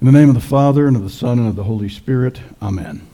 In 0.00 0.06
the 0.06 0.12
name 0.12 0.28
of 0.28 0.34
the 0.34 0.40
Father, 0.40 0.86
and 0.86 0.96
of 0.96 1.02
the 1.02 1.10
Son, 1.10 1.38
and 1.38 1.48
of 1.48 1.56
the 1.56 1.64
Holy 1.64 1.88
Spirit, 1.88 2.40
Amen. 2.60 3.06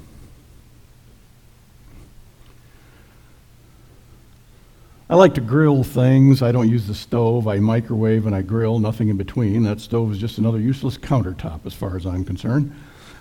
I 5.10 5.16
like 5.16 5.34
to 5.34 5.40
grill 5.40 5.82
things. 5.82 6.40
I 6.40 6.52
don't 6.52 6.70
use 6.70 6.86
the 6.86 6.94
stove. 6.94 7.48
I 7.48 7.58
microwave 7.58 8.26
and 8.26 8.34
I 8.34 8.42
grill, 8.42 8.78
nothing 8.78 9.08
in 9.08 9.16
between. 9.16 9.64
That 9.64 9.80
stove 9.80 10.12
is 10.12 10.18
just 10.18 10.38
another 10.38 10.60
useless 10.60 10.96
countertop 10.96 11.66
as 11.66 11.74
far 11.74 11.96
as 11.96 12.06
I'm 12.06 12.24
concerned. 12.24 12.72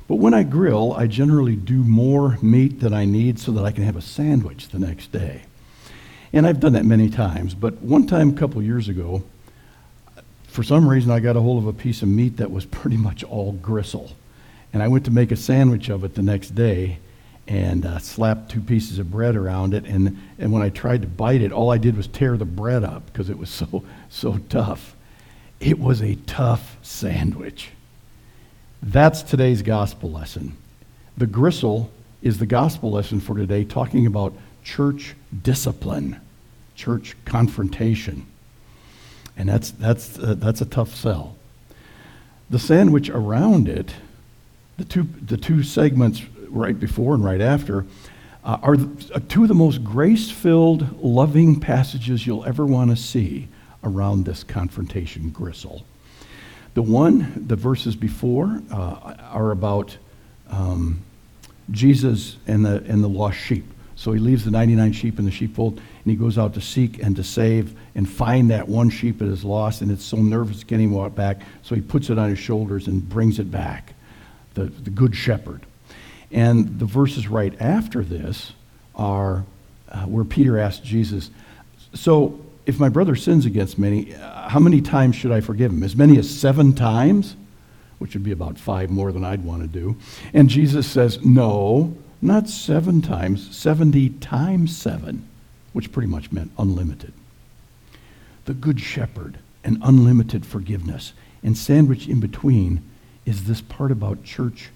But 0.08 0.16
when 0.16 0.36
I 0.36 0.44
grill, 0.44 0.94
I 0.94 1.08
generally 1.08 1.56
do 1.56 1.84
more 1.84 2.38
meat 2.44 2.80
than 2.80 2.94
I 2.94 3.06
need 3.06 3.40
so 3.40 3.52
that 3.54 3.66
I 3.66 3.72
can 3.72 3.84
have 3.84 3.96
a 3.96 4.02
sandwich 4.02 4.70
the 4.70 4.80
next 4.80 5.12
day. 5.12 5.44
And 6.32 6.46
I've 6.46 6.60
done 6.60 6.74
that 6.74 6.86
many 6.86 7.10
times. 7.10 7.56
But 7.56 7.82
one 7.82 8.06
time, 8.06 8.30
a 8.30 8.34
couple 8.34 8.62
years 8.62 8.88
ago, 8.88 9.24
for 10.60 10.64
some 10.64 10.90
reason, 10.90 11.10
I 11.10 11.22
got 11.22 11.38
a 11.38 11.40
hold 11.40 11.64
of 11.64 11.68
a 11.68 11.72
piece 11.72 12.02
of 12.02 12.10
meat 12.10 12.36
that 12.36 12.52
was 12.52 12.66
pretty 12.66 12.98
much 12.98 13.24
all 13.24 13.54
gristle. 13.54 14.12
And 14.74 14.84
I 14.84 14.90
went 14.90 15.06
to 15.06 15.12
make 15.12 15.32
a 15.32 15.38
sandwich 15.38 15.88
of 15.88 16.04
it 16.04 16.16
the 16.16 16.22
next 16.22 16.50
day 16.50 16.98
and 17.48 17.86
uh, 17.86 18.00
slapped 18.00 18.52
two 18.52 18.60
pieces 18.60 19.00
of 19.00 19.10
bread 19.10 19.38
around 19.38 19.74
it. 19.74 19.86
And, 19.86 20.20
and 20.38 20.52
when 20.52 20.62
I 20.62 20.68
tried 20.68 21.04
to 21.04 21.08
bite 21.08 21.42
it, 21.42 21.54
all 21.54 21.72
I 21.72 21.78
did 21.78 21.96
was 21.96 22.08
tear 22.08 22.36
the 22.36 22.44
bread 22.44 22.84
up 22.84 23.06
because 23.06 23.30
it 23.30 23.38
was 23.38 23.50
so, 23.50 23.86
so 24.10 24.38
tough. 24.50 24.98
It 25.62 25.80
was 25.80 26.02
a 26.02 26.16
tough 26.28 26.76
sandwich. 26.82 27.70
That's 28.84 29.24
today's 29.24 29.62
gospel 29.62 30.12
lesson. 30.12 30.58
The 31.18 31.28
gristle 31.28 31.90
is 32.22 32.38
the 32.38 32.46
gospel 32.46 32.92
lesson 32.92 33.22
for 33.22 33.38
today, 33.38 33.64
talking 33.64 34.06
about 34.06 34.34
church 34.66 35.16
discipline, 35.42 36.20
church 36.76 37.16
confrontation. 37.24 38.26
And 39.40 39.48
that's, 39.48 39.72
that's, 39.72 40.20
uh, 40.20 40.36
that's 40.38 40.60
a 40.60 40.66
tough 40.66 40.94
sell. 40.94 41.38
The 42.50 42.60
sandwich 42.60 43.10
around 43.10 43.70
it, 43.70 43.94
the 44.78 44.84
two, 44.84 45.08
the 45.26 45.38
two 45.38 45.64
segments 45.64 46.22
right 46.50 46.78
before 46.78 47.16
and 47.16 47.24
right 47.24 47.40
after, 47.40 47.86
uh, 48.44 48.58
are 48.62 48.76
the, 48.76 49.16
uh, 49.16 49.20
two 49.30 49.44
of 49.44 49.48
the 49.48 49.56
most 49.56 49.82
grace 49.82 50.30
filled, 50.30 51.02
loving 51.02 51.58
passages 51.58 52.28
you'll 52.28 52.44
ever 52.44 52.66
want 52.66 52.90
to 52.90 52.98
see 52.98 53.48
around 53.82 54.26
this 54.26 54.44
confrontation 54.44 55.30
gristle. 55.30 55.86
The 56.74 56.82
one, 56.82 57.46
the 57.48 57.56
verses 57.56 57.96
before, 57.96 58.62
uh, 58.70 59.16
are 59.30 59.52
about 59.52 59.96
um, 60.50 61.02
Jesus 61.72 62.36
and 62.46 62.66
the, 62.66 62.84
and 62.88 63.02
the 63.02 63.08
lost 63.08 63.38
sheep. 63.38 63.66
So 64.00 64.14
he 64.14 64.20
leaves 64.22 64.46
the 64.46 64.52
99 64.52 64.94
sheep 64.94 65.20
in 65.20 65.26
the 65.26 65.32
sheepfold 65.32 65.74
and 65.74 66.06
he 66.06 66.16
goes 66.16 66.38
out 66.38 66.54
to 66.54 66.62
seek 66.62 67.04
and 67.04 67.18
to 67.18 67.24
save 67.24 67.78
and 67.96 68.10
find 68.10 68.50
that 68.50 68.70
one 68.70 68.90
sheep 68.90 69.20
that 69.20 69.28
is 69.28 69.44
lost. 69.44 69.82
And 69.82 69.92
it's 69.92 70.06
so 70.06 70.16
nervous 70.16 70.64
getting 70.64 70.96
it 70.96 71.16
back, 71.16 71.42
so 71.64 71.76
he 71.76 71.82
puts 71.82 72.10
it 72.10 72.18
on 72.18 72.30
his 72.30 72.40
shoulders 72.40 72.88
and 72.88 73.08
brings 73.10 73.40
it 73.40 73.52
back, 73.52 73.94
the, 74.54 74.68
the 74.68 74.90
good 74.90 75.14
shepherd. 75.14 75.66
And 76.32 76.80
the 76.80 76.86
verses 76.86 77.28
right 77.28 77.54
after 77.60 78.02
this 78.02 78.54
are 78.96 79.44
uh, 79.90 80.04
where 80.06 80.24
Peter 80.24 80.58
asks 80.58 80.80
Jesus, 80.80 81.30
So 81.94 82.40
if 82.66 82.80
my 82.80 82.88
brother 82.88 83.18
sins 83.18 83.46
against 83.46 83.78
me, 83.78 84.16
uh, 84.16 84.48
how 84.48 84.60
many 84.60 84.80
times 84.80 85.18
should 85.18 85.34
I 85.34 85.42
forgive 85.42 85.74
him? 85.74 85.84
As 85.84 85.98
many 85.98 86.18
as 86.18 86.30
seven 86.30 86.72
times? 86.72 87.36
Which 87.98 88.14
would 88.14 88.24
be 88.24 88.32
about 88.32 88.58
five 88.58 88.90
more 88.90 89.12
than 89.12 89.26
I'd 89.26 89.44
want 89.44 89.62
to 89.64 89.68
do. 89.68 89.98
And 90.34 90.48
Jesus 90.50 90.88
says, 90.88 91.22
No 91.26 91.98
not 92.22 92.50
seven 92.50 93.02
times, 93.02 93.56
70 93.56 94.10
times 94.10 94.76
seven, 94.76 95.28
which 95.74 95.92
pretty 95.92 96.10
much 96.10 96.32
meant 96.32 96.52
unlimited. 96.58 97.14
The 98.46 98.54
Good 98.54 98.80
Shepherd 98.80 99.40
and 99.64 99.78
unlimited 99.82 100.46
forgiveness. 100.46 101.14
And 101.44 101.58
sandwiched 101.58 102.10
in 102.10 102.20
between 102.20 102.82
is 103.26 103.46
this 103.46 103.62
part 103.62 103.92
about 103.92 104.24
church 104.24 104.70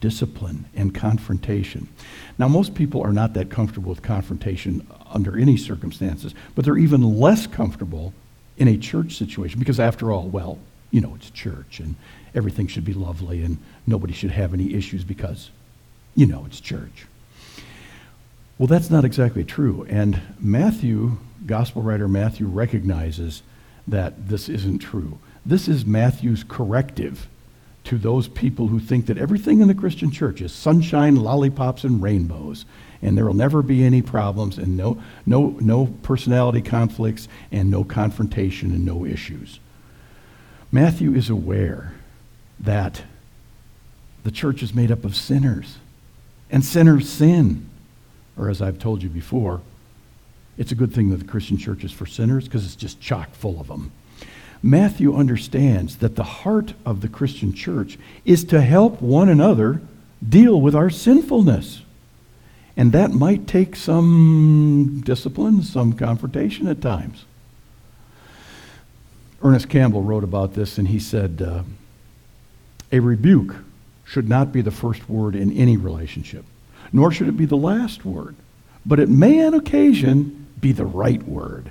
discipline 0.00 0.66
and 0.74 0.94
confrontation. 0.94 1.88
Now, 2.38 2.46
most 2.48 2.74
people 2.74 3.02
are 3.02 3.12
not 3.12 3.32
that 3.34 3.50
comfortable 3.50 3.88
with 3.88 4.02
confrontation 4.02 4.86
under 5.10 5.38
any 5.38 5.56
circumstances, 5.56 6.34
but 6.54 6.64
they're 6.64 6.76
even 6.76 7.18
less 7.18 7.46
comfortable 7.46 8.12
in 8.58 8.68
a 8.68 8.76
church 8.76 9.16
situation 9.16 9.58
because, 9.58 9.80
after 9.80 10.12
all, 10.12 10.28
well, 10.28 10.58
you 10.90 11.00
know, 11.00 11.14
it's 11.14 11.30
church 11.30 11.80
and 11.80 11.96
everything 12.34 12.66
should 12.66 12.84
be 12.84 12.92
lovely 12.92 13.42
and 13.42 13.58
nobody 13.86 14.12
should 14.12 14.30
have 14.30 14.52
any 14.52 14.74
issues 14.74 15.02
because 15.02 15.50
you 16.14 16.26
know 16.26 16.44
it's 16.46 16.60
church. 16.60 17.06
Well, 18.58 18.68
that's 18.68 18.90
not 18.90 19.04
exactly 19.04 19.44
true. 19.44 19.84
And 19.88 20.20
Matthew, 20.38 21.18
gospel 21.44 21.82
writer 21.82 22.06
Matthew, 22.06 22.46
recognizes 22.46 23.42
that 23.88 24.28
this 24.28 24.48
isn't 24.48 24.78
true. 24.78 25.18
This 25.44 25.66
is 25.68 25.84
Matthew's 25.84 26.44
corrective 26.44 27.28
to 27.84 27.98
those 27.98 28.28
people 28.28 28.68
who 28.68 28.80
think 28.80 29.06
that 29.06 29.18
everything 29.18 29.60
in 29.60 29.68
the 29.68 29.74
Christian 29.74 30.10
church 30.10 30.40
is 30.40 30.52
sunshine, 30.52 31.16
lollipops, 31.16 31.84
and 31.84 32.02
rainbows, 32.02 32.64
and 33.02 33.18
there 33.18 33.26
will 33.26 33.34
never 33.34 33.60
be 33.60 33.84
any 33.84 34.00
problems, 34.00 34.56
and 34.56 34.76
no, 34.76 35.02
no, 35.26 35.56
no 35.60 35.86
personality 36.02 36.62
conflicts, 36.62 37.28
and 37.52 37.70
no 37.70 37.84
confrontation, 37.84 38.70
and 38.70 38.86
no 38.86 39.04
issues. 39.04 39.58
Matthew 40.72 41.14
is 41.14 41.28
aware 41.28 41.92
that 42.58 43.02
the 44.22 44.30
church 44.30 44.62
is 44.62 44.74
made 44.74 44.90
up 44.90 45.04
of 45.04 45.14
sinners 45.14 45.76
and 46.50 46.64
sinners 46.64 47.08
sin. 47.08 47.68
Or 48.36 48.48
as 48.48 48.60
I've 48.60 48.78
told 48.78 49.02
you 49.02 49.08
before, 49.08 49.60
it's 50.56 50.72
a 50.72 50.76
good 50.76 50.92
thing 50.92 51.10
that 51.10 51.16
the 51.16 51.24
Christian 51.24 51.58
church 51.58 51.84
is 51.84 51.92
for 51.92 52.06
sinners 52.06 52.44
because 52.44 52.64
it's 52.64 52.76
just 52.76 53.00
chock 53.00 53.34
full 53.34 53.60
of 53.60 53.68
them. 53.68 53.92
Matthew 54.62 55.14
understands 55.14 55.96
that 55.96 56.16
the 56.16 56.24
heart 56.24 56.72
of 56.86 57.00
the 57.00 57.08
Christian 57.08 57.52
church 57.52 57.98
is 58.24 58.44
to 58.44 58.60
help 58.62 59.02
one 59.02 59.28
another 59.28 59.82
deal 60.26 60.60
with 60.60 60.74
our 60.74 60.90
sinfulness. 60.90 61.82
And 62.76 62.92
that 62.92 63.10
might 63.10 63.46
take 63.46 63.76
some 63.76 65.02
discipline, 65.04 65.62
some 65.62 65.92
confrontation 65.92 66.66
at 66.66 66.80
times. 66.80 67.24
Ernest 69.42 69.68
Campbell 69.68 70.02
wrote 70.02 70.24
about 70.24 70.54
this, 70.54 70.78
and 70.78 70.88
he 70.88 70.98
said, 70.98 71.42
uh, 71.42 71.62
A 72.90 73.00
rebuke 73.00 73.56
should 74.04 74.28
not 74.28 74.52
be 74.52 74.60
the 74.60 74.70
first 74.70 75.08
word 75.08 75.34
in 75.34 75.50
any 75.52 75.76
relationship, 75.76 76.44
nor 76.92 77.10
should 77.10 77.28
it 77.28 77.36
be 77.36 77.46
the 77.46 77.56
last 77.56 78.04
word, 78.04 78.36
but 78.84 79.00
it 79.00 79.08
may 79.08 79.44
on 79.44 79.54
occasion 79.54 80.46
be 80.60 80.72
the 80.72 80.86
right 80.86 81.22
word. 81.24 81.70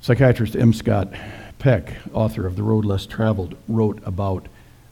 Psychiatrist 0.00 0.54
M. 0.54 0.72
Scott 0.72 1.12
Peck, 1.58 1.94
author 2.12 2.46
of 2.46 2.56
The 2.56 2.62
Road 2.62 2.84
Less 2.84 3.06
Traveled, 3.06 3.56
wrote 3.66 4.00
about 4.04 4.46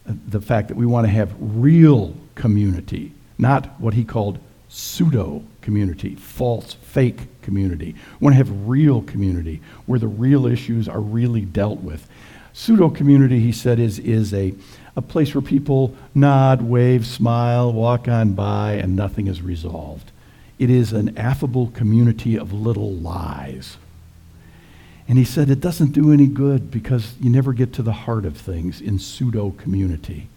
the 0.07 0.41
fact 0.41 0.69
that 0.69 0.77
we 0.77 0.87
want 0.87 1.07
to 1.07 1.13
have 1.13 1.35
real 1.39 2.15
community, 2.35 3.13
not 3.39 3.81
what 3.81 3.95
he 3.95 4.05
called 4.05 4.39
pseudo 4.69 5.43
community, 5.61 6.15
false, 6.17 6.75
fake 6.75 7.41
community. 7.43 7.95
We 8.19 8.25
want 8.25 8.35
to 8.35 8.39
have 8.39 8.69
real 8.69 9.03
community 9.03 9.61
where 9.87 9.99
the 9.99 10.09
real 10.09 10.47
issues 10.47 10.89
are 10.89 11.01
really 11.01 11.43
dealt 11.43 11.81
with. 11.81 12.09
Pseudo 12.55 12.89
community, 12.89 13.41
he 13.41 13.51
said, 13.51 13.81
is, 13.81 13.99
is 13.99 14.33
a, 14.33 14.55
a 14.95 15.03
place 15.03 15.35
where 15.35 15.43
people 15.43 15.95
nod, 16.15 16.63
wave, 16.63 17.05
smile, 17.05 17.73
walk 17.73 18.07
on 18.07 18.33
by, 18.33 18.75
and 18.75 18.95
nothing 18.95 19.27
is 19.27 19.43
resolved. 19.43 20.13
It 20.59 20.71
is 20.71 20.93
an 20.93 21.19
affable 21.19 21.67
community 21.73 22.39
of 22.39 22.53
little 22.53 22.93
lies. 22.93 23.77
And 25.09 25.19
he 25.19 25.25
said 25.25 25.51
it 25.51 25.61
doesn't 25.61 25.91
do 25.93 26.13
any 26.13 26.29
good 26.29 26.71
because 26.71 27.15
you 27.21 27.29
never 27.29 27.53
get 27.53 27.73
to 27.75 27.83
the 27.83 27.93
heart 27.93 28.25
of 28.25 28.37
things 28.37 28.81
in 28.81 29.01
pseudo 29.01 29.51
community. 29.51 30.29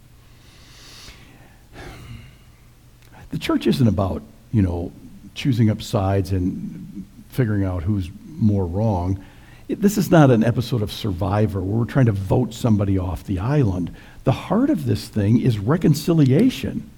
The 3.30 3.38
church 3.38 3.68
isn't 3.68 3.88
about, 3.88 4.24
you 4.52 4.64
know, 4.64 4.92
choosing 5.36 5.70
up 5.70 5.84
sides 5.84 6.32
and 6.32 7.06
figuring 7.30 7.64
out 7.64 7.84
who's 7.84 8.10
more 8.26 8.66
wrong. 8.66 9.24
This 9.70 9.98
is 9.98 10.10
not 10.10 10.32
an 10.32 10.46
episode 10.46 10.82
of 10.82 10.94
Survivor 10.94 11.60
where 11.60 11.80
we're 11.80 11.86
trying 11.86 12.06
to 12.06 12.14
vote 12.14 12.54
somebody 12.54 12.98
off 12.98 13.25
the 13.25 13.40
island. 13.40 13.94
The 14.24 14.31
heart 14.31 14.69
of 14.69 14.86
this 14.86 15.10
thing 15.10 15.42
is 15.42 15.60
reconciliation. 15.60 16.90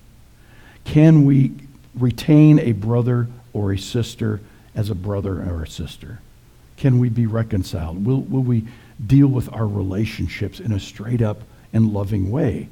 Can 0.86 1.26
we 1.26 1.52
retain 1.96 2.60
a 2.60 2.74
brother 2.74 3.28
or 3.54 3.72
a 3.72 3.78
sister 3.78 4.40
as 4.76 4.92
a 4.92 4.96
brother 4.96 5.42
or 5.42 5.64
a 5.64 5.68
sister? 5.68 6.20
Can 6.78 7.00
we 7.00 7.10
be 7.10 7.26
reconciled? 7.26 8.06
Will, 8.06 8.22
will 8.22 8.44
we 8.44 8.68
deal 9.04 9.28
with 9.28 9.52
our 9.52 9.68
relationships 9.68 10.60
in 10.60 10.72
a 10.72 10.80
straight 10.80 11.24
up 11.24 11.42
and 11.74 11.92
loving 11.92 12.30
way? 12.30 12.70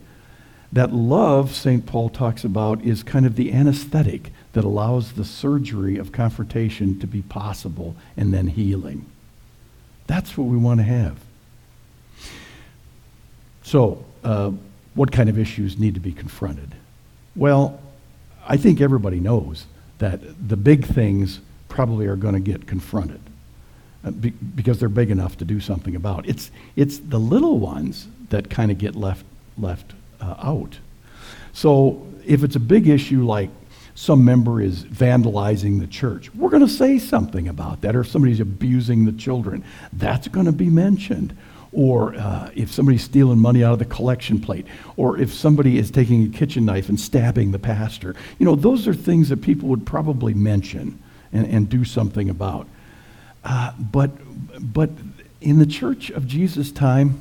That 0.72 0.94
love, 0.94 1.56
St. 1.56 1.88
Paul 1.88 2.10
talks 2.10 2.44
about, 2.44 2.84
is 2.84 3.02
kind 3.02 3.26
of 3.26 3.36
the 3.36 3.52
anesthetic 3.52 4.32
that 4.54 4.64
allows 4.64 5.14
the 5.14 5.26
surgery 5.26 5.98
of 5.98 6.12
confrontation 6.12 7.00
to 7.00 7.08
be 7.08 7.24
possible 7.24 7.96
and 8.16 8.32
then 8.32 8.48
healing. 8.48 9.08
That's 10.07 10.38
what 10.38 10.45
we 10.45 10.57
want 10.57 10.80
to 10.80 10.83
have. 10.86 11.18
So, 13.63 14.04
uh, 14.24 14.51
what 14.95 15.12
kind 15.12 15.30
of 15.30 15.38
issues 15.38 15.77
need 15.77 15.94
to 15.94 16.00
be 16.00 16.13
confronted? 16.13 16.74
Well, 17.36 17.80
I 18.48 18.57
think 18.57 18.81
everybody 18.81 19.19
knows 19.19 19.65
that 20.00 20.21
the 20.48 20.57
big 20.57 20.86
things 20.86 21.39
probably 21.68 22.07
are 22.07 22.15
going 22.15 22.33
to 22.33 22.39
get 22.39 22.65
confronted 22.65 23.19
uh, 24.04 24.12
be, 24.12 24.30
because 24.30 24.80
they're 24.80 24.89
big 24.89 25.12
enough 25.12 25.38
to 25.38 25.45
do 25.45 25.59
something 25.59 25.95
about. 25.95 26.27
It's, 26.27 26.50
it's 26.75 26.98
the 27.00 27.19
little 27.19 27.59
ones 27.59 28.07
that 28.30 28.50
kind 28.50 28.71
of 28.71 28.77
get 28.77 28.95
left, 28.95 29.25
left 29.57 29.94
uh, 30.21 30.36
out. 30.42 30.80
So 31.54 32.07
if 32.25 32.44
it's 32.44 32.56
a 32.56 32.59
big 32.59 32.88
issue 32.88 33.25
like 33.25 33.50
some 33.98 34.24
member 34.24 34.62
is 34.62 34.84
vandalizing 34.84 35.80
the 35.80 35.88
church, 35.88 36.32
we're 36.36 36.52
going 36.52 36.62
to 36.62 36.72
say 36.72 37.00
something 37.00 37.48
about 37.48 37.82
that. 37.82 37.96
Or 37.96 38.02
if 38.02 38.08
somebody's 38.08 38.40
abusing 38.40 39.06
the 39.06 39.12
children, 39.12 39.64
that's 39.92 40.28
going 40.28 40.46
to 40.46 40.52
be 40.52 40.70
mentioned. 40.70 41.36
Or 41.72 42.14
uh, 42.14 42.52
if 42.54 42.72
somebody's 42.72 43.04
stealing 43.04 43.40
money 43.40 43.64
out 43.64 43.74
of 43.74 43.80
the 43.80 43.86
collection 43.86 44.40
plate, 44.40 44.68
or 44.98 45.20
if 45.20 45.34
somebody 45.34 45.80
is 45.80 45.90
taking 45.90 46.28
a 46.28 46.30
kitchen 46.30 46.64
knife 46.64 46.90
and 46.90 47.00
stabbing 47.00 47.52
the 47.52 47.58
pastor. 47.58 48.16
You 48.38 48.46
know, 48.46 48.56
those 48.56 48.88
are 48.88 48.94
things 48.94 49.30
that 49.30 49.42
people 49.42 49.68
would 49.70 49.84
probably 49.84 50.36
mention 50.36 51.02
and, 51.34 51.48
and 51.48 51.68
do 51.68 51.84
something 51.84 52.30
about. 52.30 52.68
Uh, 53.44 53.72
but, 53.80 54.12
but 54.60 54.92
in 55.42 55.58
the 55.58 55.66
church 55.66 56.12
of 56.12 56.28
Jesus' 56.28 56.72
time, 56.72 57.20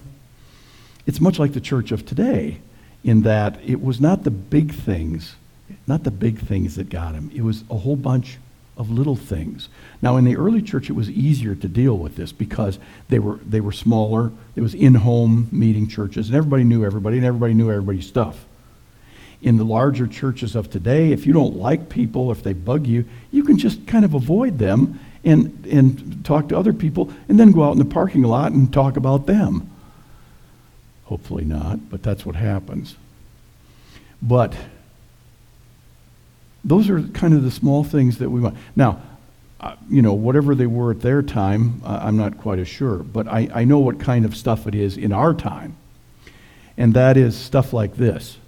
it's 1.07 1.23
much 1.23 1.39
like 1.39 1.55
the 1.55 1.61
church 1.61 1.91
of 1.91 2.05
today 2.05 2.59
in 3.03 3.23
that 3.23 3.59
it 3.65 3.81
was 3.81 3.99
not 3.99 4.25
the 4.25 4.31
big 4.31 4.75
things, 4.75 5.37
not 5.87 6.05
the 6.05 6.11
big 6.11 6.39
things 6.39 6.77
that 6.77 6.89
got 6.89 7.15
him. 7.15 7.31
It 7.35 7.43
was 7.43 7.65
a 7.71 7.77
whole 7.77 7.97
bunch 7.97 8.39
of 8.77 8.91
little 8.91 9.17
things. 9.17 9.69
Now, 10.03 10.17
in 10.17 10.25
the 10.25 10.37
early 10.37 10.61
church, 10.61 10.91
it 10.91 10.93
was 10.93 11.09
easier 11.09 11.55
to 11.55 11.69
deal 11.69 11.97
with 11.97 12.17
this 12.17 12.31
because 12.31 12.79
they 13.09 13.19
were, 13.19 13.37
they 13.37 13.61
were 13.61 13.73
smaller. 13.73 14.33
It 14.55 14.61
was 14.61 14.75
in-home 14.75 15.49
meeting 15.51 15.89
churches, 15.89 16.29
and 16.29 16.37
everybody 16.37 16.65
knew 16.65 16.85
everybody, 16.85 17.17
and 17.17 17.25
everybody 17.25 17.55
knew 17.55 17.71
everybody's 17.71 18.07
stuff. 18.07 18.45
In 19.41 19.57
the 19.57 19.65
larger 19.65 20.07
churches 20.07 20.55
of 20.55 20.71
today, 20.71 21.13
if 21.13 21.27
you 21.27 21.33
don't 21.33 21.57
like 21.57 21.89
people, 21.89 22.31
if 22.31 22.43
they 22.43 22.53
bug 22.53 22.87
you, 22.87 23.07
you 23.31 23.45
can 23.45 23.57
just 23.57 23.87
kind 23.87 24.05
of 24.05 24.15
avoid 24.15 24.59
them 24.59 25.01
and, 25.25 25.67
and 25.67 26.25
talk 26.25 26.49
to 26.51 26.59
other 26.59 26.73
people, 26.73 27.11
and 27.29 27.41
then 27.41 27.53
go 27.53 27.65
out 27.65 27.73
in 27.73 27.79
the 27.79 27.85
parking 27.85 28.23
lot 28.23 28.53
and 28.53 28.73
talk 28.73 28.97
about 28.97 29.27
them. 29.27 29.71
Hopefully 31.05 31.45
not, 31.45 31.89
but 31.89 32.03
that's 32.03 32.27
what 32.27 32.37
happens. 32.37 32.97
But 34.21 34.55
those 36.67 36.91
are 36.91 37.03
kind 37.03 37.35
of 37.35 37.43
the 37.43 37.51
small 37.51 37.85
things 37.85 38.19
that 38.19 38.31
we 38.31 38.41
want. 38.41 38.57
Now, 38.75 39.01
uh, 39.61 39.77
you 39.89 40.03
know, 40.03 40.13
whatever 40.13 40.55
they 40.55 40.67
were 40.67 40.91
at 40.91 41.01
their 41.01 41.23
time, 41.23 41.81
uh, 41.85 42.01
I'm 42.03 42.17
not 42.17 42.39
quite 42.39 42.59
as 42.59 42.69
sure, 42.69 42.99
but 42.99 43.27
I, 43.27 43.49
I 43.55 43.65
know 43.65 43.79
what 43.79 43.99
kind 43.99 44.25
of 44.25 44.37
stuff 44.37 44.67
it 44.67 44.75
is 44.75 44.97
in 44.97 45.13
our 45.13 45.33
time. 45.33 45.77
And 46.77 46.93
that 46.95 47.17
is 47.17 47.37
stuff 47.37 47.73
like 47.73 47.97
this 47.97 48.39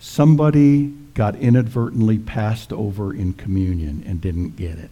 somebody 0.00 0.88
got 1.14 1.34
inadvertently 1.36 2.18
passed 2.18 2.72
over 2.72 3.12
in 3.12 3.32
communion 3.32 4.04
and 4.06 4.20
didn't 4.20 4.56
get 4.56 4.78
it. 4.78 4.90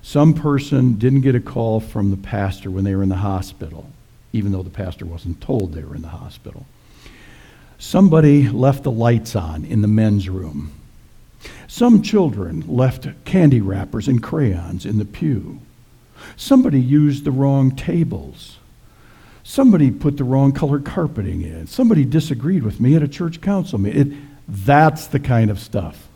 Some 0.00 0.32
person 0.32 0.94
didn't 0.94 1.20
get 1.20 1.34
a 1.34 1.40
call 1.40 1.80
from 1.80 2.10
the 2.10 2.16
pastor 2.16 2.70
when 2.70 2.84
they 2.84 2.94
were 2.94 3.02
in 3.02 3.08
the 3.08 3.16
hospital 3.16 3.86
even 4.32 4.52
though 4.52 4.62
the 4.62 4.70
pastor 4.70 5.04
wasn't 5.04 5.40
told 5.40 5.72
they 5.72 5.84
were 5.84 5.94
in 5.94 6.02
the 6.02 6.08
hospital. 6.08 6.66
Somebody 7.78 8.48
left 8.48 8.82
the 8.84 8.90
lights 8.90 9.36
on 9.36 9.64
in 9.64 9.82
the 9.82 9.88
men's 9.88 10.28
room. 10.28 10.72
Some 11.72 12.02
children 12.02 12.64
left 12.68 13.08
candy 13.24 13.62
wrappers 13.62 14.06
and 14.06 14.22
crayons 14.22 14.84
in 14.84 14.98
the 14.98 15.06
pew. 15.06 15.58
Somebody 16.36 16.78
used 16.78 17.24
the 17.24 17.30
wrong 17.30 17.74
tables. 17.74 18.58
Somebody 19.42 19.90
put 19.90 20.18
the 20.18 20.24
wrong 20.24 20.52
color 20.52 20.80
carpeting 20.80 21.40
in. 21.40 21.66
Somebody 21.66 22.04
disagreed 22.04 22.62
with 22.62 22.78
me 22.78 22.94
at 22.94 23.02
a 23.02 23.08
church 23.08 23.40
council 23.40 23.78
meeting. 23.78 24.12
It, 24.12 24.18
that's 24.46 25.06
the 25.06 25.18
kind 25.18 25.50
of 25.50 25.58
stuff 25.58 26.08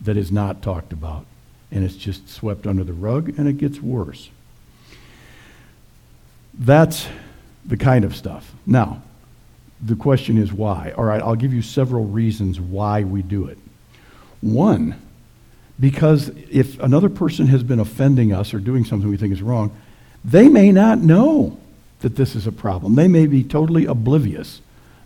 that 0.00 0.16
is 0.16 0.32
not 0.32 0.62
talked 0.62 0.94
about. 0.94 1.26
And 1.70 1.84
it's 1.84 1.96
just 1.96 2.30
swept 2.30 2.66
under 2.66 2.84
the 2.84 2.94
rug, 2.94 3.38
and 3.38 3.48
it 3.48 3.58
gets 3.58 3.82
worse. 3.82 4.30
That's 6.54 7.06
the 7.66 7.76
kind 7.76 8.02
of 8.02 8.16
stuff. 8.16 8.50
Now, 8.64 9.02
the 9.78 9.94
question 9.94 10.38
is 10.38 10.50
why. 10.54 10.94
All 10.96 11.04
right, 11.04 11.20
I'll 11.20 11.36
give 11.36 11.52
you 11.52 11.60
several 11.60 12.06
reasons 12.06 12.58
why 12.58 13.04
we 13.04 13.20
do 13.20 13.44
it. 13.44 13.58
One, 14.40 15.00
because 15.80 16.28
if 16.50 16.78
another 16.80 17.08
person 17.08 17.46
has 17.48 17.62
been 17.62 17.80
offending 17.80 18.32
us 18.32 18.52
or 18.54 18.58
doing 18.58 18.84
something 18.84 19.08
we 19.08 19.16
think 19.16 19.32
is 19.32 19.42
wrong, 19.42 19.76
they 20.24 20.48
may 20.48 20.72
not 20.72 20.98
know 20.98 21.58
that 22.00 22.16
this 22.16 22.34
is 22.34 22.46
a 22.46 22.52
problem. 22.52 22.94
They 22.94 23.08
may 23.08 23.26
be 23.26 23.42
totally 23.42 23.86
oblivious 23.86 24.60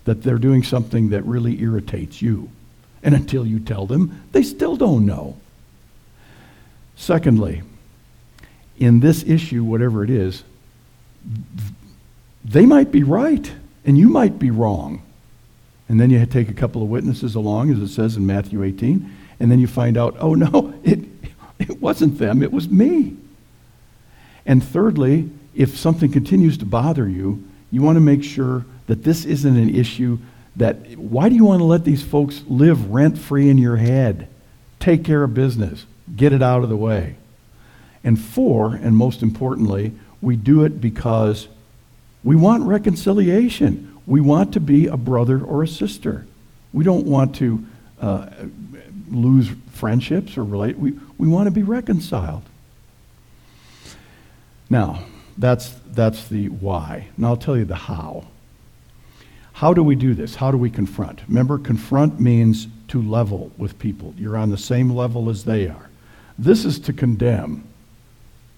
that 0.05 0.23
they're 0.23 0.39
doing 0.39 0.63
something 0.63 1.11
that 1.11 1.25
really 1.25 1.61
irritates 1.63 2.21
you. 2.21 2.51
And 3.03 3.15
until 3.15 3.47
you 3.47 3.61
tell 3.61 3.87
them, 3.87 4.23
they 4.33 4.43
still 4.43 4.77
don't 4.77 5.07
know. 5.07 5.37
Secondly, 6.97 7.63
in 8.79 9.01
this 9.01 9.23
issue, 9.25 9.65
whatever 9.65 10.05
it 10.05 10.11
is, 10.11 10.45
they 12.45 12.67
might 12.67 12.91
be 12.91 13.03
right 13.03 13.53
and 13.85 13.97
you 13.97 14.09
might 14.09 14.39
be 14.39 14.51
wrong. 14.51 15.03
And 15.89 16.01
then 16.01 16.11
you 16.11 16.25
take 16.27 16.49
a 16.49 16.55
couple 16.55 16.83
of 16.83 16.89
witnesses 16.89 17.35
along, 17.35 17.71
as 17.71 17.79
it 17.79 17.89
says 17.89 18.17
in 18.17 18.27
Matthew 18.27 18.63
18, 18.63 19.11
and 19.43 19.51
then 19.51 19.59
you 19.59 19.67
find 19.67 19.99
out, 19.99 20.15
oh 20.21 20.35
no, 20.35 20.73
it, 20.85 21.01
it 21.59 21.83
wasn't 21.83 22.17
them, 22.17 22.45
it 22.45 22.53
was 22.53 22.69
me. 22.69 23.17
And 24.47 24.63
thirdly, 24.63 25.31
if 25.53 25.77
something 25.77 26.13
continues 26.13 26.57
to 26.59 26.65
bother 26.65 27.09
you, 27.09 27.43
you 27.73 27.83
want 27.83 27.97
to 27.97 28.01
make 28.01 28.23
sure 28.23 28.65
that 28.87 29.03
this 29.03 29.25
isn't 29.25 29.57
an 29.57 29.75
issue 29.75 30.19
that, 30.55 30.97
why 30.97 31.29
do 31.29 31.35
you 31.35 31.45
want 31.45 31.59
to 31.59 31.65
let 31.65 31.85
these 31.85 32.05
folks 32.05 32.43
live 32.47 32.93
rent 32.93 33.19
free 33.19 33.49
in 33.49 33.59
your 33.59 33.79
head? 33.79 34.29
Take 34.79 35.05
care 35.05 35.25
of 35.25 35.35
business, 35.35 35.87
get 36.15 36.33
it 36.33 36.43
out 36.43 36.63
of 36.63 36.69
the 36.69 36.77
way. 36.77 37.17
And 38.05 38.21
four, 38.21 38.77
and 38.77 38.97
most 38.97 39.23
importantly, 39.23 39.91
we 40.21 40.37
do 40.37 40.63
it 40.63 40.81
because 40.81 41.49
we 42.23 42.37
want 42.37 42.63
reconciliation. 42.63 43.99
We 44.07 44.21
want 44.21 44.53
to 44.53 44.61
be 44.61 44.87
a 44.87 44.97
brother 44.97 45.43
or 45.43 45.65
a 45.65 45.69
sister. 45.69 46.27
We 46.73 46.85
don't 46.85 47.07
want 47.07 47.35
to 47.37 47.67
uh, 48.01 48.27
lose 49.11 49.51
friendships 49.73 50.37
or 50.37 50.45
relate. 50.45 50.79
We, 50.79 50.95
we 51.19 51.29
want 51.29 51.47
to 51.47 51.51
be 51.51 51.63
reconciled. 51.63 52.43
Now, 54.71 55.05
that's, 55.37 55.71
that's 55.89 56.29
the 56.29 56.49
why. 56.49 57.09
Now 57.17 57.29
I'll 57.29 57.37
tell 57.37 57.57
you 57.57 57.65
the 57.65 57.75
how. 57.75 58.27
How 59.55 59.75
do 59.75 59.83
we 59.83 59.95
do 59.95 60.15
this? 60.15 60.35
How 60.37 60.51
do 60.51 60.57
we 60.57 60.71
confront? 60.71 61.23
Remember, 61.29 61.59
confront 61.59 62.19
means 62.19 62.69
to 62.89 63.01
level 63.01 63.53
with 63.57 63.79
people. 63.79 64.15
You're 64.17 64.37
on 64.37 64.51
the 64.51 64.59
same 64.59 64.91
level 64.91 65.29
as 65.31 65.45
they 65.45 65.69
are. 65.69 65.91
This 66.39 66.65
is 66.65 66.79
to 66.81 66.93
condemn, 66.93 67.69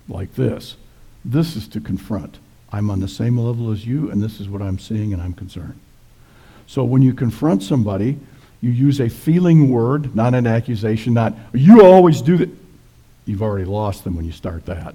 like 0.08 0.34
this. 0.34 0.76
This 1.24 1.56
is 1.56 1.68
to 1.68 1.80
confront. 1.80 2.38
I'm 2.72 2.90
on 2.90 3.00
the 3.00 3.08
same 3.08 3.38
level 3.38 3.70
as 3.70 3.86
you, 3.86 4.10
and 4.10 4.22
this 4.22 4.40
is 4.40 4.48
what 4.48 4.62
I'm 4.62 4.78
seeing, 4.78 5.12
and 5.12 5.22
I'm 5.22 5.34
concerned. 5.34 5.78
So 6.66 6.84
when 6.84 7.02
you 7.02 7.12
confront 7.12 7.62
somebody, 7.62 8.18
you 8.64 8.70
use 8.70 8.98
a 8.98 9.10
feeling 9.10 9.68
word, 9.68 10.16
not 10.16 10.32
an 10.32 10.46
accusation, 10.46 11.12
not, 11.12 11.34
you 11.52 11.84
always 11.84 12.22
do 12.22 12.38
that. 12.38 12.48
You've 13.26 13.42
already 13.42 13.66
lost 13.66 14.04
them 14.04 14.16
when 14.16 14.24
you 14.24 14.32
start 14.32 14.64
that. 14.64 14.94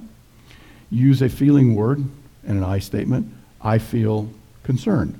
You 0.89 1.05
use 1.05 1.21
a 1.21 1.29
feeling 1.29 1.75
word 1.75 1.99
and 1.99 2.57
an 2.57 2.63
I 2.63 2.79
statement. 2.79 3.31
I 3.61 3.77
feel 3.77 4.27
concerned. 4.63 5.19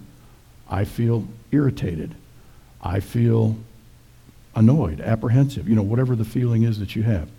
I 0.68 0.86
feel 0.86 1.28
irritated. 1.52 2.16
I 2.82 3.02
feel 3.02 3.56
annoyed, 4.56 5.00
apprehensive, 5.00 5.70
you 5.70 5.76
know, 5.76 5.84
whatever 5.84 6.16
the 6.16 6.26
feeling 6.26 6.64
is 6.64 6.80
that 6.80 6.96
you 6.96 7.04
have. 7.04 7.30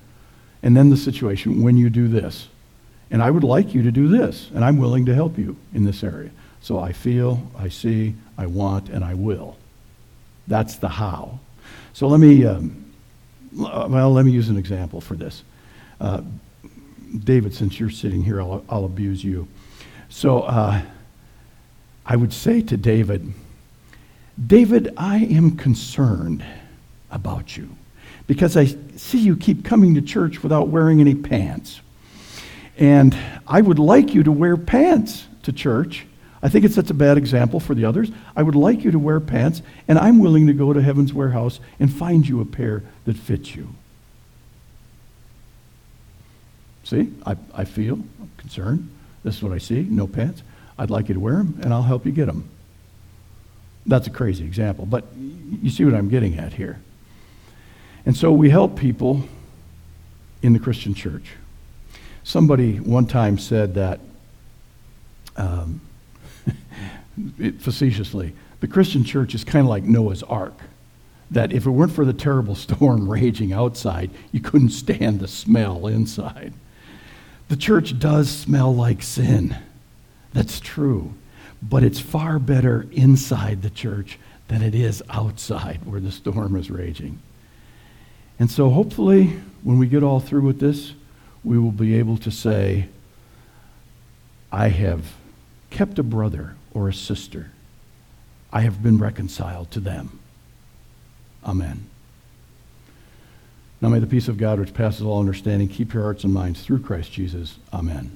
And 0.62 0.76
then 0.76 0.90
the 0.90 0.96
situation 0.96 1.60
when 1.60 1.76
you 1.76 1.90
do 1.90 2.06
this. 2.06 2.46
And 3.10 3.20
I 3.20 3.32
would 3.32 3.42
like 3.42 3.74
you 3.74 3.82
to 3.82 3.90
do 3.90 4.06
this, 4.06 4.48
and 4.54 4.64
I'm 4.64 4.78
willing 4.78 5.06
to 5.06 5.14
help 5.14 5.36
you 5.36 5.56
in 5.74 5.84
this 5.84 6.04
area. 6.04 6.30
So 6.60 6.78
I 6.78 6.92
feel, 6.92 7.50
I 7.58 7.68
see, 7.68 8.14
I 8.38 8.46
want, 8.46 8.88
and 8.88 9.04
I 9.04 9.14
will. 9.14 9.56
That's 10.50 10.74
the 10.76 10.88
how. 10.88 11.38
So 11.92 12.08
let 12.08 12.18
me, 12.18 12.44
um, 12.44 12.92
well, 13.52 14.12
let 14.12 14.26
me 14.26 14.32
use 14.32 14.48
an 14.48 14.56
example 14.56 15.00
for 15.00 15.14
this. 15.14 15.44
Uh, 16.00 16.22
David, 17.24 17.54
since 17.54 17.78
you're 17.78 17.88
sitting 17.88 18.24
here, 18.24 18.40
I'll, 18.40 18.64
I'll 18.68 18.84
abuse 18.84 19.22
you. 19.22 19.46
So 20.08 20.40
uh, 20.40 20.82
I 22.04 22.16
would 22.16 22.32
say 22.32 22.62
to 22.62 22.76
David, 22.76 23.32
David, 24.44 24.92
I 24.96 25.18
am 25.18 25.56
concerned 25.56 26.44
about 27.12 27.56
you 27.56 27.68
because 28.26 28.56
I 28.56 28.64
see 28.96 29.18
you 29.18 29.36
keep 29.36 29.64
coming 29.64 29.94
to 29.94 30.02
church 30.02 30.42
without 30.42 30.66
wearing 30.66 31.00
any 31.00 31.14
pants. 31.14 31.80
And 32.76 33.16
I 33.46 33.60
would 33.60 33.78
like 33.78 34.14
you 34.14 34.24
to 34.24 34.32
wear 34.32 34.56
pants 34.56 35.28
to 35.44 35.52
church. 35.52 36.06
I 36.42 36.48
think 36.48 36.64
it 36.64 36.72
sets 36.72 36.90
a 36.90 36.94
bad 36.94 37.18
example 37.18 37.60
for 37.60 37.74
the 37.74 37.84
others. 37.84 38.10
I 38.34 38.42
would 38.42 38.54
like 38.54 38.82
you 38.82 38.90
to 38.90 38.98
wear 38.98 39.20
pants, 39.20 39.60
and 39.86 39.98
I'm 39.98 40.18
willing 40.18 40.46
to 40.46 40.54
go 40.54 40.72
to 40.72 40.80
Heaven's 40.80 41.12
Warehouse 41.12 41.60
and 41.78 41.92
find 41.92 42.26
you 42.26 42.40
a 42.40 42.46
pair 42.46 42.82
that 43.04 43.16
fits 43.16 43.54
you. 43.54 43.74
See, 46.84 47.12
I, 47.26 47.36
I 47.54 47.64
feel 47.64 48.00
concerned. 48.38 48.90
This 49.22 49.36
is 49.36 49.42
what 49.42 49.52
I 49.52 49.58
see 49.58 49.82
no 49.82 50.06
pants. 50.06 50.42
I'd 50.78 50.90
like 50.90 51.08
you 51.08 51.14
to 51.14 51.20
wear 51.20 51.36
them, 51.36 51.60
and 51.62 51.74
I'll 51.74 51.82
help 51.82 52.06
you 52.06 52.12
get 52.12 52.26
them. 52.26 52.48
That's 53.84 54.06
a 54.06 54.10
crazy 54.10 54.44
example, 54.44 54.86
but 54.86 55.04
you 55.16 55.68
see 55.68 55.84
what 55.84 55.94
I'm 55.94 56.08
getting 56.08 56.38
at 56.38 56.54
here. 56.54 56.80
And 58.06 58.16
so 58.16 58.32
we 58.32 58.48
help 58.48 58.78
people 58.78 59.24
in 60.42 60.54
the 60.54 60.58
Christian 60.58 60.94
church. 60.94 61.32
Somebody 62.24 62.80
one 62.80 63.06
time 63.06 63.38
said 63.38 63.74
that 63.74 64.00
um, 65.36 65.80
it, 67.38 67.60
facetiously. 67.60 68.34
The 68.60 68.68
Christian 68.68 69.04
church 69.04 69.34
is 69.34 69.44
kind 69.44 69.64
of 69.64 69.70
like 69.70 69.84
Noah's 69.84 70.22
Ark, 70.22 70.58
that 71.30 71.52
if 71.52 71.66
it 71.66 71.70
weren't 71.70 71.92
for 71.92 72.04
the 72.04 72.12
terrible 72.12 72.54
storm 72.66 73.08
raging 73.08 73.52
outside, 73.52 74.10
you 74.32 74.40
couldn't 74.40 74.70
stand 74.70 75.20
the 75.20 75.28
smell 75.28 75.86
inside. 75.86 76.52
The 77.48 77.56
church 77.56 77.98
does 77.98 78.30
smell 78.30 78.74
like 78.74 79.02
sin. 79.02 79.56
That's 80.32 80.60
true. 80.60 81.14
But 81.62 81.82
it's 81.82 82.00
far 82.00 82.38
better 82.38 82.86
inside 82.92 83.62
the 83.62 83.70
church 83.70 84.18
than 84.48 84.62
it 84.62 84.74
is 84.74 85.02
outside 85.10 85.84
where 85.84 86.00
the 86.00 86.12
storm 86.12 86.56
is 86.56 86.70
raging. 86.70 87.20
And 88.38 88.50
so 88.50 88.70
hopefully, 88.70 89.38
when 89.62 89.78
we 89.78 89.86
get 89.86 90.02
all 90.02 90.20
through 90.20 90.42
with 90.42 90.60
this, 90.60 90.94
we 91.44 91.58
will 91.58 91.72
be 91.72 91.96
able 91.96 92.16
to 92.18 92.30
say, 92.30 92.88
I 94.50 94.68
have 94.68 95.04
kept 95.70 95.98
a 95.98 96.02
brother 96.02 96.56
or 96.74 96.88
a 96.88 96.94
sister. 96.94 97.52
I 98.52 98.62
have 98.62 98.82
been 98.82 98.98
reconciled 98.98 99.70
to 99.72 99.80
them. 99.80 100.18
Amen. 101.44 101.86
Now 103.80 103.88
may 103.88 103.98
the 103.98 104.06
peace 104.06 104.28
of 104.28 104.36
God, 104.36 104.60
which 104.60 104.74
passes 104.74 105.02
all 105.02 105.20
understanding, 105.20 105.68
keep 105.68 105.94
your 105.94 106.02
hearts 106.02 106.24
and 106.24 106.34
minds 106.34 106.62
through 106.62 106.80
Christ 106.80 107.12
Jesus. 107.12 107.58
Amen. 107.72 108.14